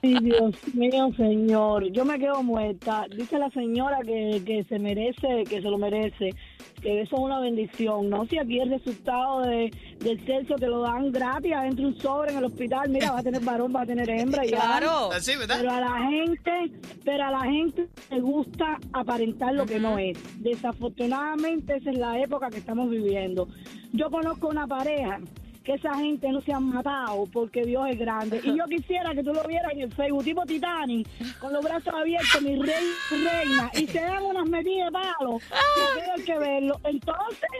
Ay, 0.00 0.18
Dios 0.20 0.54
mío, 0.74 1.10
señor. 1.16 1.90
Yo 1.90 2.04
me 2.04 2.20
quedo 2.20 2.40
muerta. 2.44 3.06
Dice 3.10 3.36
la 3.40 3.50
señora 3.50 3.98
que, 4.06 4.44
que 4.46 4.62
se 4.68 4.78
merece, 4.78 5.42
que 5.48 5.60
se 5.60 5.68
lo 5.68 5.76
merece, 5.76 6.36
que 6.80 7.02
eso 7.02 7.16
es 7.16 7.22
una 7.22 7.40
bendición. 7.40 8.10
No, 8.10 8.26
si 8.26 8.38
aquí 8.38 8.60
el 8.60 8.70
resultado 8.70 9.42
de, 9.42 9.70
del 10.00 10.24
sexo 10.26 10.56
te 10.56 10.66
lo 10.66 10.80
dan 10.80 11.12
gratis 11.12 11.52
adentro 11.52 11.86
de 11.86 11.94
un 11.94 12.00
sobre 12.00 12.32
en 12.32 12.38
el 12.38 12.44
hospital. 12.44 12.88
Mira, 12.90 13.12
va 13.12 13.18
a 13.20 13.22
tener 13.22 13.42
varón, 13.42 13.72
va 13.74 13.82
a 13.82 13.86
tener 13.86 14.08
hembra. 14.10 14.44
y 14.44 14.50
ya. 14.50 14.56
Claro. 14.56 15.12
Así, 15.12 15.36
¿verdad? 15.36 15.56
Pero 15.58 15.70
a 15.72 15.80
la 15.80 16.08
gente, 16.08 16.72
pero 17.04 17.24
a 17.24 17.30
la 17.30 17.42
gente 17.42 17.88
le 18.10 18.20
gusta 18.20 18.78
aparentar 18.92 19.54
lo 19.54 19.66
que 19.66 19.78
no 19.78 19.98
es. 19.98 20.18
Desafortunadamente 20.42 21.76
esa 21.76 21.90
es 21.90 21.98
la 21.98 22.18
época 22.20 22.50
que 22.50 22.58
estamos 22.58 22.90
viviendo. 22.90 23.48
Yo 23.92 24.10
conozco 24.10 24.48
una 24.48 24.66
pareja 24.66 25.20
que 25.64 25.72
esa 25.74 25.94
gente 25.96 26.28
no 26.30 26.40
se 26.42 26.52
han 26.52 26.68
matado 26.68 27.24
porque 27.32 27.64
Dios 27.64 27.88
es 27.90 27.98
grande. 27.98 28.40
Y 28.44 28.56
yo 28.56 28.64
quisiera 28.66 29.14
que 29.14 29.24
tú 29.24 29.32
lo 29.32 29.42
vieras 29.44 29.72
en 29.72 29.80
el 29.80 29.92
Facebook, 29.92 30.24
tipo 30.24 30.44
Titanic, 30.44 31.08
con 31.38 31.52
los 31.52 31.64
brazos 31.64 31.92
abiertos, 31.94 32.42
mi 32.42 32.56
rey, 32.56 32.84
reina, 33.10 33.70
y 33.74 33.86
se 33.86 34.00
dan 34.00 34.22
unas 34.22 34.48
medidas 34.48 34.86
de 34.86 34.92
palo. 34.92 35.38
que 35.38 36.00
aquello 36.00 36.12
hay 36.16 36.22
que 36.24 36.38
verlo. 36.38 36.80
Entonces, 36.84 37.50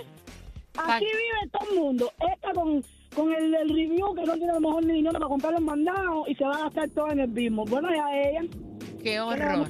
Aquí 0.76 1.04
vive 1.04 1.50
todo 1.52 1.70
el 1.70 1.78
mundo. 1.78 2.12
Esta 2.34 2.52
con, 2.52 2.82
con 3.14 3.32
el, 3.32 3.54
el 3.54 3.68
review 3.68 4.12
que 4.14 4.24
no 4.24 4.34
tiene 4.34 4.50
a 4.50 4.54
lo 4.54 4.60
mejor 4.60 4.84
ni 4.84 4.94
dinero 4.94 5.12
para 5.12 5.28
comprar 5.28 5.52
los 5.52 5.62
mandados 5.62 6.28
y 6.28 6.34
se 6.34 6.44
va 6.44 6.56
a 6.56 6.60
gastar 6.64 6.88
todo 6.90 7.10
en 7.12 7.20
el 7.20 7.28
mismo. 7.28 7.64
Bueno, 7.64 7.88
ya 7.94 8.06
ella. 8.12 8.40
Qué 9.02 9.20
horror. 9.20 9.68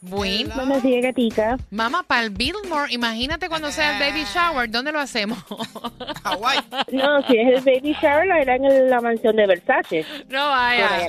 Buen. 0.01 0.49
Buenos 0.55 0.83
días, 0.83 1.03
gatica. 1.03 1.57
Mamá, 1.71 2.03
para 2.03 2.23
el 2.23 2.31
Billmore, 2.31 2.93
imagínate 2.93 3.49
cuando 3.49 3.73
sea 3.73 3.95
el 3.95 3.99
baby 4.01 4.25
shower, 4.33 4.71
¿dónde 4.71 4.93
lo 4.93 5.01
hacemos? 5.01 5.39
Hawái. 6.25 6.59
No, 6.93 7.23
si 7.27 7.39
es 7.39 7.59
el 7.59 7.65
baby 7.65 7.97
shower, 8.01 8.27
lo 8.27 8.35
harán 8.35 8.65
en 8.65 8.91
la 8.91 9.01
mansión 9.01 9.37
de 9.37 9.47
Versace. 9.47 10.05
No 10.29 10.49
vaya. 10.49 11.09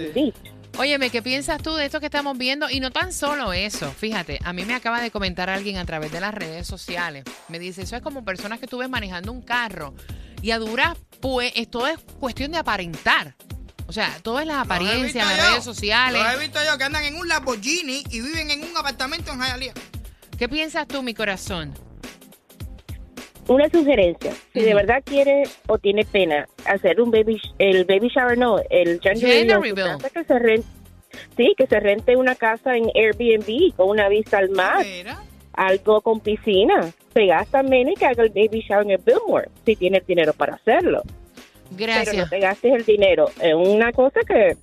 Óyeme, 0.79 1.09
¿qué 1.09 1.23
piensas 1.23 1.61
tú 1.61 1.73
de 1.73 1.85
esto 1.85 1.99
que 1.99 2.05
estamos 2.05 2.37
viendo? 2.37 2.69
Y 2.69 2.79
no 2.79 2.91
tan 2.91 3.11
solo 3.11 3.51
eso, 3.51 3.91
fíjate, 3.91 4.39
a 4.43 4.53
mí 4.53 4.63
me 4.63 4.75
acaba 4.75 5.01
de 5.01 5.09
comentar 5.09 5.49
alguien 5.49 5.77
a 5.77 5.85
través 5.85 6.11
de 6.11 6.21
las 6.21 6.33
redes 6.33 6.67
sociales. 6.67 7.23
Me 7.47 7.57
dice, 7.57 7.81
eso 7.81 7.95
es 7.95 8.01
como 8.03 8.23
personas 8.23 8.59
que 8.59 8.67
tú 8.67 8.77
ves 8.77 8.89
manejando 8.89 9.31
un 9.31 9.41
carro 9.41 9.95
y 10.41 10.51
a 10.51 10.59
duras, 10.59 10.95
pues, 11.19 11.51
esto 11.55 11.87
es 11.87 11.97
cuestión 12.19 12.51
de 12.51 12.59
aparentar. 12.59 13.33
O 13.87 13.93
sea, 13.93 14.17
todo 14.21 14.39
es 14.39 14.45
la 14.45 14.55
Los 14.55 14.61
he 14.63 14.65
apariencia, 14.65 15.03
visto 15.03 15.19
las 15.19 15.37
yo. 15.37 15.49
redes 15.51 15.63
sociales. 15.63 16.21
Los 16.21 16.33
he 16.33 16.39
visto 16.39 16.59
yo 16.69 16.77
que 16.77 16.83
andan 16.83 17.03
en 17.05 17.15
un 17.15 17.27
Lamborghini 17.27 18.03
y 18.09 18.21
viven 18.21 18.51
en 18.51 18.63
un 18.63 18.75
apartamento 18.75 19.31
en 19.31 19.39
Hialeah. 19.39 19.73
¿Qué 20.37 20.49
piensas 20.49 20.87
tú, 20.87 21.01
mi 21.01 21.13
corazón? 21.13 21.73
Una 23.47 23.69
sugerencia. 23.69 24.33
Si 24.53 24.59
de 24.59 24.73
verdad 24.73 25.01
quiere 25.05 25.43
o 25.67 25.77
tiene 25.77 26.03
pena 26.03 26.47
hacer 26.65 26.99
un 26.99 27.11
baby, 27.11 27.41
el 27.59 27.85
baby 27.85 28.09
shower, 28.09 28.37
no, 28.37 28.57
el 28.69 28.99
casa, 28.99 30.09
que 30.09 30.23
se 30.25 30.39
rente, 30.39 30.67
sí, 31.37 31.53
que 31.57 31.65
se 31.65 31.79
rente 31.79 32.17
una 32.17 32.35
casa 32.35 32.75
en 32.75 32.91
Airbnb 32.93 33.73
con 33.77 33.89
una 33.89 34.09
vista 34.09 34.37
al 34.39 34.49
mar, 34.49 34.85
algo 35.53 36.01
con 36.01 36.19
piscina. 36.19 36.91
Se 37.13 37.25
gasta 37.25 37.63
menos 37.63 37.93
y 37.93 37.95
que 37.95 38.05
haga 38.05 38.23
el 38.23 38.29
baby 38.29 38.65
shower 38.67 38.83
en 38.83 38.91
el 38.91 38.97
Billmore, 38.97 39.49
si 39.65 39.77
tiene 39.77 39.99
el 39.99 40.05
dinero 40.05 40.33
para 40.33 40.55
hacerlo. 40.55 41.03
Pero 41.75 41.93
no 41.93 42.03
Gracias. 42.03 42.29
te 42.29 42.39
gastes 42.39 42.73
el 42.73 42.85
dinero 42.85 43.29
en 43.39 43.57
una 43.57 43.91
cosa 43.91 44.19
que, 44.27 44.55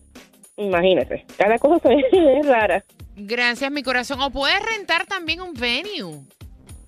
imagínate, 0.57 1.25
cada 1.37 1.59
cosa 1.59 1.88
es 2.12 2.47
rara. 2.47 2.85
Gracias, 3.17 3.71
mi 3.71 3.83
corazón. 3.83 4.21
O 4.21 4.31
puedes 4.31 4.61
rentar 4.64 5.07
también 5.07 5.40
un 5.40 5.55
venue. 5.55 6.21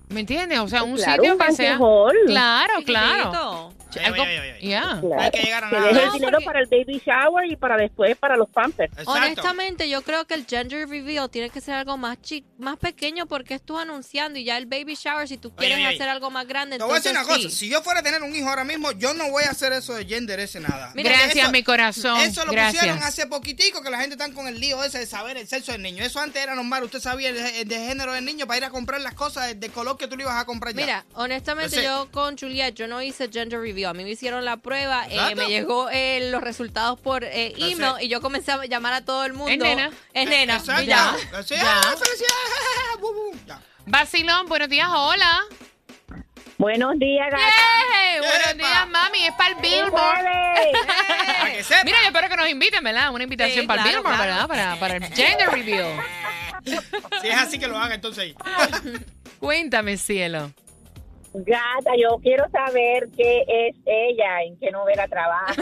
¿Me 0.09 0.21
entiendes? 0.21 0.59
O 0.59 0.67
sea, 0.69 0.83
un 0.83 0.95
Claro, 0.95 1.21
sitio 1.23 1.33
un 1.33 1.39
que 1.39 1.51
sea. 1.53 1.77
hall. 1.77 2.15
Claro, 2.27 2.73
claro. 2.85 3.73
Algo-. 4.03 4.23
Ya. 4.61 4.99
Claro. 5.01 5.19
hay 5.21 5.31
que 5.31 5.41
llegar 5.41 5.63
a 5.63 5.71
nada. 5.71 5.87
deje 5.87 6.03
el 6.03 6.11
dinero 6.11 6.31
porque- 6.33 6.45
para 6.45 6.59
el 6.59 6.67
baby 6.67 7.01
shower 7.03 7.51
y 7.51 7.55
para 7.55 7.77
después 7.77 8.15
para 8.17 8.37
los 8.37 8.47
pampers. 8.49 8.91
Exacto. 8.91 9.11
Honestamente, 9.11 9.89
yo 9.89 10.01
creo 10.03 10.25
que 10.27 10.35
el 10.35 10.45
gender 10.45 10.87
reveal 10.87 11.29
tiene 11.29 11.49
que 11.49 11.61
ser 11.61 11.73
algo 11.75 11.97
más 11.97 12.21
chi 12.21 12.45
más 12.59 12.77
pequeño 12.77 13.25
porque 13.25 13.55
es 13.55 13.61
tú 13.61 13.77
anunciando 13.79 14.37
y 14.37 14.43
ya 14.43 14.57
el 14.57 14.65
baby 14.67 14.95
shower, 14.95 15.27
si 15.27 15.37
tú 15.37 15.51
quieres 15.55 15.77
oye, 15.77 15.87
oye. 15.87 15.95
hacer 15.95 16.09
algo 16.09 16.29
más 16.29 16.47
grande, 16.47 16.77
Te 16.77 16.83
voy 16.83 16.91
a 16.93 16.95
decir 16.95 17.11
una 17.11 17.23
cosa, 17.23 17.49
si 17.49 17.69
yo 17.69 17.81
fuera 17.81 18.01
a 18.01 18.03
tener 18.03 18.21
un 18.21 18.35
hijo 18.35 18.47
ahora 18.49 18.63
mismo, 18.65 18.91
yo 18.91 19.13
no 19.15 19.31
voy 19.31 19.45
a 19.45 19.51
hacer 19.51 19.73
eso 19.73 19.93
de 19.95 20.05
gender 20.05 20.39
ese 20.41 20.59
nada. 20.59 20.91
Mira, 20.93 21.09
Gracias, 21.11 21.35
Eso- 21.45 21.51
mi 21.51 21.63
corazón. 21.63 22.19
Eso 22.19 22.45
lo 22.45 22.51
Gracias. 22.51 22.83
pusieron 22.83 23.03
hace 23.03 23.25
poquitico 23.25 23.81
que 23.81 23.89
la 23.89 23.99
gente 23.99 24.15
está 24.15 24.31
con 24.31 24.47
el 24.47 24.59
lío 24.59 24.83
ese 24.83 24.99
de 24.99 25.05
saber 25.07 25.37
el 25.37 25.47
sexo 25.47 25.71
del 25.71 25.81
niño. 25.81 26.03
Eso 26.03 26.19
antes 26.19 26.41
era 26.43 26.53
normal, 26.55 26.83
usted 26.83 26.99
sabía 26.99 27.29
el, 27.29 27.37
el 27.37 27.67
de 27.67 27.77
género 27.79 28.13
del 28.13 28.25
niño 28.25 28.45
para 28.45 28.57
ir 28.57 28.65
a 28.65 28.69
comprar 28.69 29.01
las 29.01 29.13
cosas 29.15 29.47
de, 29.47 29.55
de 29.55 29.69
que 29.97 30.07
tú 30.07 30.15
le 30.17 30.23
ibas 30.23 30.35
a 30.35 30.45
comprar 30.45 30.73
ya. 30.73 30.81
Mira, 30.81 31.05
honestamente 31.13 31.75
Ese- 31.77 31.83
yo 31.85 32.09
con 32.11 32.37
Juliet, 32.37 32.73
yo 32.75 32.87
no 32.87 33.01
hice 33.01 33.29
gender 33.31 33.59
review. 33.59 33.89
A 33.89 33.93
mí 33.93 34.03
me 34.03 34.11
hicieron 34.11 34.45
la 34.45 34.57
prueba, 34.57 35.05
eh, 35.09 35.35
me 35.35 35.47
llegó 35.47 35.89
eh, 35.91 36.29
los 36.31 36.41
resultados 36.41 36.99
por 36.99 37.23
eh, 37.23 37.53
email 37.57 37.93
y 38.01 38.07
yo 38.07 38.21
comencé 38.21 38.51
a 38.51 38.63
llamar 38.65 38.93
a 38.93 39.03
todo 39.05 39.25
el 39.25 39.33
mundo. 39.33 39.51
Es 39.51 39.57
nena. 39.59 39.91
Es 40.13 40.29
nena. 40.29 40.55
Exacto. 40.57 40.83
y 40.83 40.85
ya. 40.87 41.15
Así, 41.33 41.55
Ya. 41.55 41.81
ah, 41.81 41.95
ya. 43.47 43.61
Vacilón, 43.85 44.47
buenos 44.47 44.69
días, 44.69 44.87
hola. 44.91 45.41
Buenos 46.57 46.97
días, 46.97 47.27
gata. 47.29 47.43
¡Yay! 47.45 48.19
Buenos 48.19 48.47
Epa. 48.49 48.53
días, 48.67 48.89
mami. 48.89 49.25
Es 49.25 49.31
para 49.33 49.49
el 49.51 49.55
¡Feliz 49.57 49.83
Billboard. 49.83 50.25
Mira, 51.85 51.97
yo 52.01 52.07
espero 52.07 52.29
que 52.29 52.35
nos 52.35 52.49
inviten, 52.49 52.83
¿verdad? 52.83 53.11
Una 53.13 53.23
invitación 53.25 53.61
Sí, 53.61 53.67
para 53.67 53.83
el 53.83 53.87
claro, 53.89 54.01
Billboard, 54.01 54.15
claro. 54.17 54.47
¿verdad? 54.47 54.47
Para, 54.47 54.79
para 54.79 54.95
el 54.95 55.13
gender 55.13 55.49
reveal. 55.49 55.99
Si 57.21 57.29
es 57.29 57.37
así 57.37 57.57
que 57.59 57.67
lo 57.67 57.77
haga, 57.77 57.95
entonces. 57.95 58.33
Cuéntame, 59.39 59.97
cielo. 59.97 60.51
Gata, 61.33 61.91
yo 61.97 62.17
quiero 62.21 62.49
saber 62.49 63.09
qué 63.15 63.43
es 63.47 63.75
ella, 63.85 64.41
en 64.43 64.57
qué 64.59 64.71
novela 64.71 65.07
trabaja. 65.07 65.53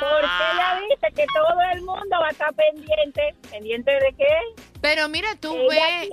Porque 0.00 0.44
ella 0.52 0.80
dice 0.88 1.12
que 1.14 1.26
todo 1.34 1.60
el 1.74 1.82
mundo 1.82 2.16
va 2.20 2.28
a 2.28 2.30
estar 2.30 2.54
pendiente. 2.54 3.34
¿Pendiente 3.50 3.90
de 3.90 4.14
qué? 4.16 4.38
Pero 4.84 5.08
mira, 5.08 5.28
tú 5.40 5.56
ves, 5.70 6.10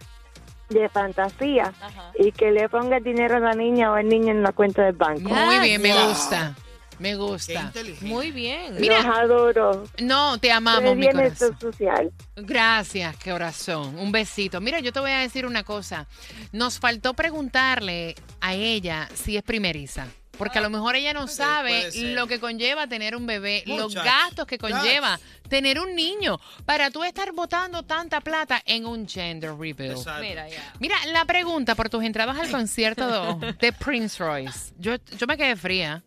de, 0.68 0.88
fantasía 0.88 1.72
y 2.18 2.32
que 2.32 2.50
le 2.50 2.68
ponga 2.68 2.96
el 2.96 3.04
dinero 3.04 3.36
a 3.36 3.40
la 3.40 3.52
niña 3.54 3.92
o 3.92 3.94
al 3.94 4.08
niño 4.08 4.32
en 4.32 4.42
la 4.42 4.52
cuenta 4.52 4.84
del 4.84 4.94
banco. 4.94 5.28
Muy 5.28 5.58
bien, 5.60 5.80
me 5.80 5.92
Wow. 5.92 6.08
gusta. 6.08 6.54
Me 6.98 7.10
Qué 7.10 7.16
gusta. 7.16 7.72
Muy 8.00 8.30
bien. 8.30 8.76
Mira. 8.80 9.02
Los 9.02 9.16
adoro. 9.18 9.84
No, 10.02 10.38
te 10.38 10.50
amamos, 10.50 10.96
mi 10.96 11.06
corazón. 11.06 11.26
esto 11.50 11.70
social. 11.70 12.10
Gracias, 12.36 13.14
corazón. 13.22 13.98
Un 13.98 14.12
besito. 14.12 14.60
Mira, 14.62 14.80
yo 14.80 14.92
te 14.92 15.00
voy 15.00 15.10
a 15.10 15.18
decir 15.18 15.44
una 15.44 15.62
cosa. 15.62 16.06
Nos 16.52 16.78
faltó 16.78 17.12
preguntarle 17.14 18.14
a 18.40 18.54
ella 18.54 19.08
si 19.14 19.36
es 19.36 19.42
primeriza. 19.42 20.06
Porque 20.38 20.58
a 20.58 20.62
lo 20.62 20.70
mejor 20.70 20.96
ella 20.96 21.12
no 21.12 21.28
sabe 21.28 21.90
lo 22.14 22.26
que 22.26 22.40
conlleva 22.40 22.86
tener 22.86 23.16
un 23.16 23.26
bebé, 23.26 23.62
los 23.66 23.94
gastos 23.94 24.46
que 24.46 24.58
conlleva 24.58 25.18
tener 25.48 25.78
un 25.78 25.94
niño, 25.94 26.40
para 26.64 26.90
tú 26.90 27.04
estar 27.04 27.32
botando 27.32 27.84
tanta 27.84 28.20
plata 28.20 28.60
en 28.66 28.84
un 28.84 29.08
gender 29.08 29.54
reveal. 29.56 29.96
Mira 30.20 30.48
ya. 30.48 30.72
Mira, 30.80 30.96
la 31.06 31.24
pregunta 31.24 31.74
por 31.74 31.88
tus 31.88 32.02
entradas 32.02 32.36
al 32.36 32.50
concierto 32.50 33.36
de, 33.36 33.52
de 33.52 33.72
Prince 33.72 34.22
Royce. 34.22 34.74
Yo, 34.78 34.96
yo 35.16 35.26
me 35.26 35.36
quedé 35.36 35.54
fría. 35.54 36.02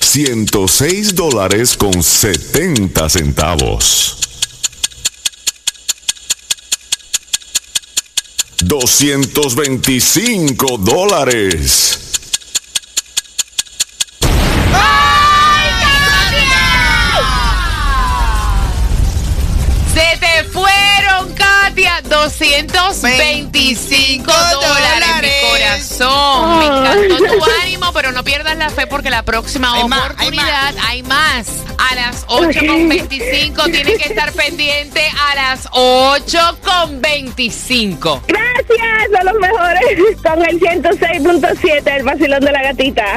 106 0.00 1.14
dólares 1.14 1.76
con 1.76 2.02
70 2.02 3.08
centavos. 3.08 4.16
225 8.62 10.78
dólares. 10.78 12.09
225 22.10 24.24
dólares, 24.26 25.08
mi 25.22 25.30
corazón. 25.48 26.58
Me 26.58 26.66
encantó 26.66 27.16
tu 27.16 27.40
ánimo, 27.62 27.92
pero 27.94 28.10
no 28.12 28.22
pierdas 28.24 28.56
la 28.58 28.68
fe 28.70 28.86
porque 28.88 29.08
la 29.10 29.22
próxima 29.22 29.72
Hay 29.74 29.84
más, 29.88 30.00
hay 30.00 30.06
oportunidad 30.28 30.74
hay 30.86 31.02
más. 31.04 31.46
A 31.78 31.94
las 31.94 32.26
8.25 32.26 33.70
tienes 33.70 34.02
que 34.02 34.08
estar 34.08 34.32
pendiente 34.32 35.02
a 35.30 35.34
las 35.36 35.70
8.25. 35.70 38.22
Gracias, 38.26 39.14
a 39.18 39.24
los 39.24 39.34
mejores. 39.40 39.80
Con 40.22 40.44
el 40.44 40.60
106.7, 40.60 41.96
el 41.96 42.02
vacilón 42.02 42.40
de 42.40 42.52
la 42.52 42.62
gatita. 42.62 43.16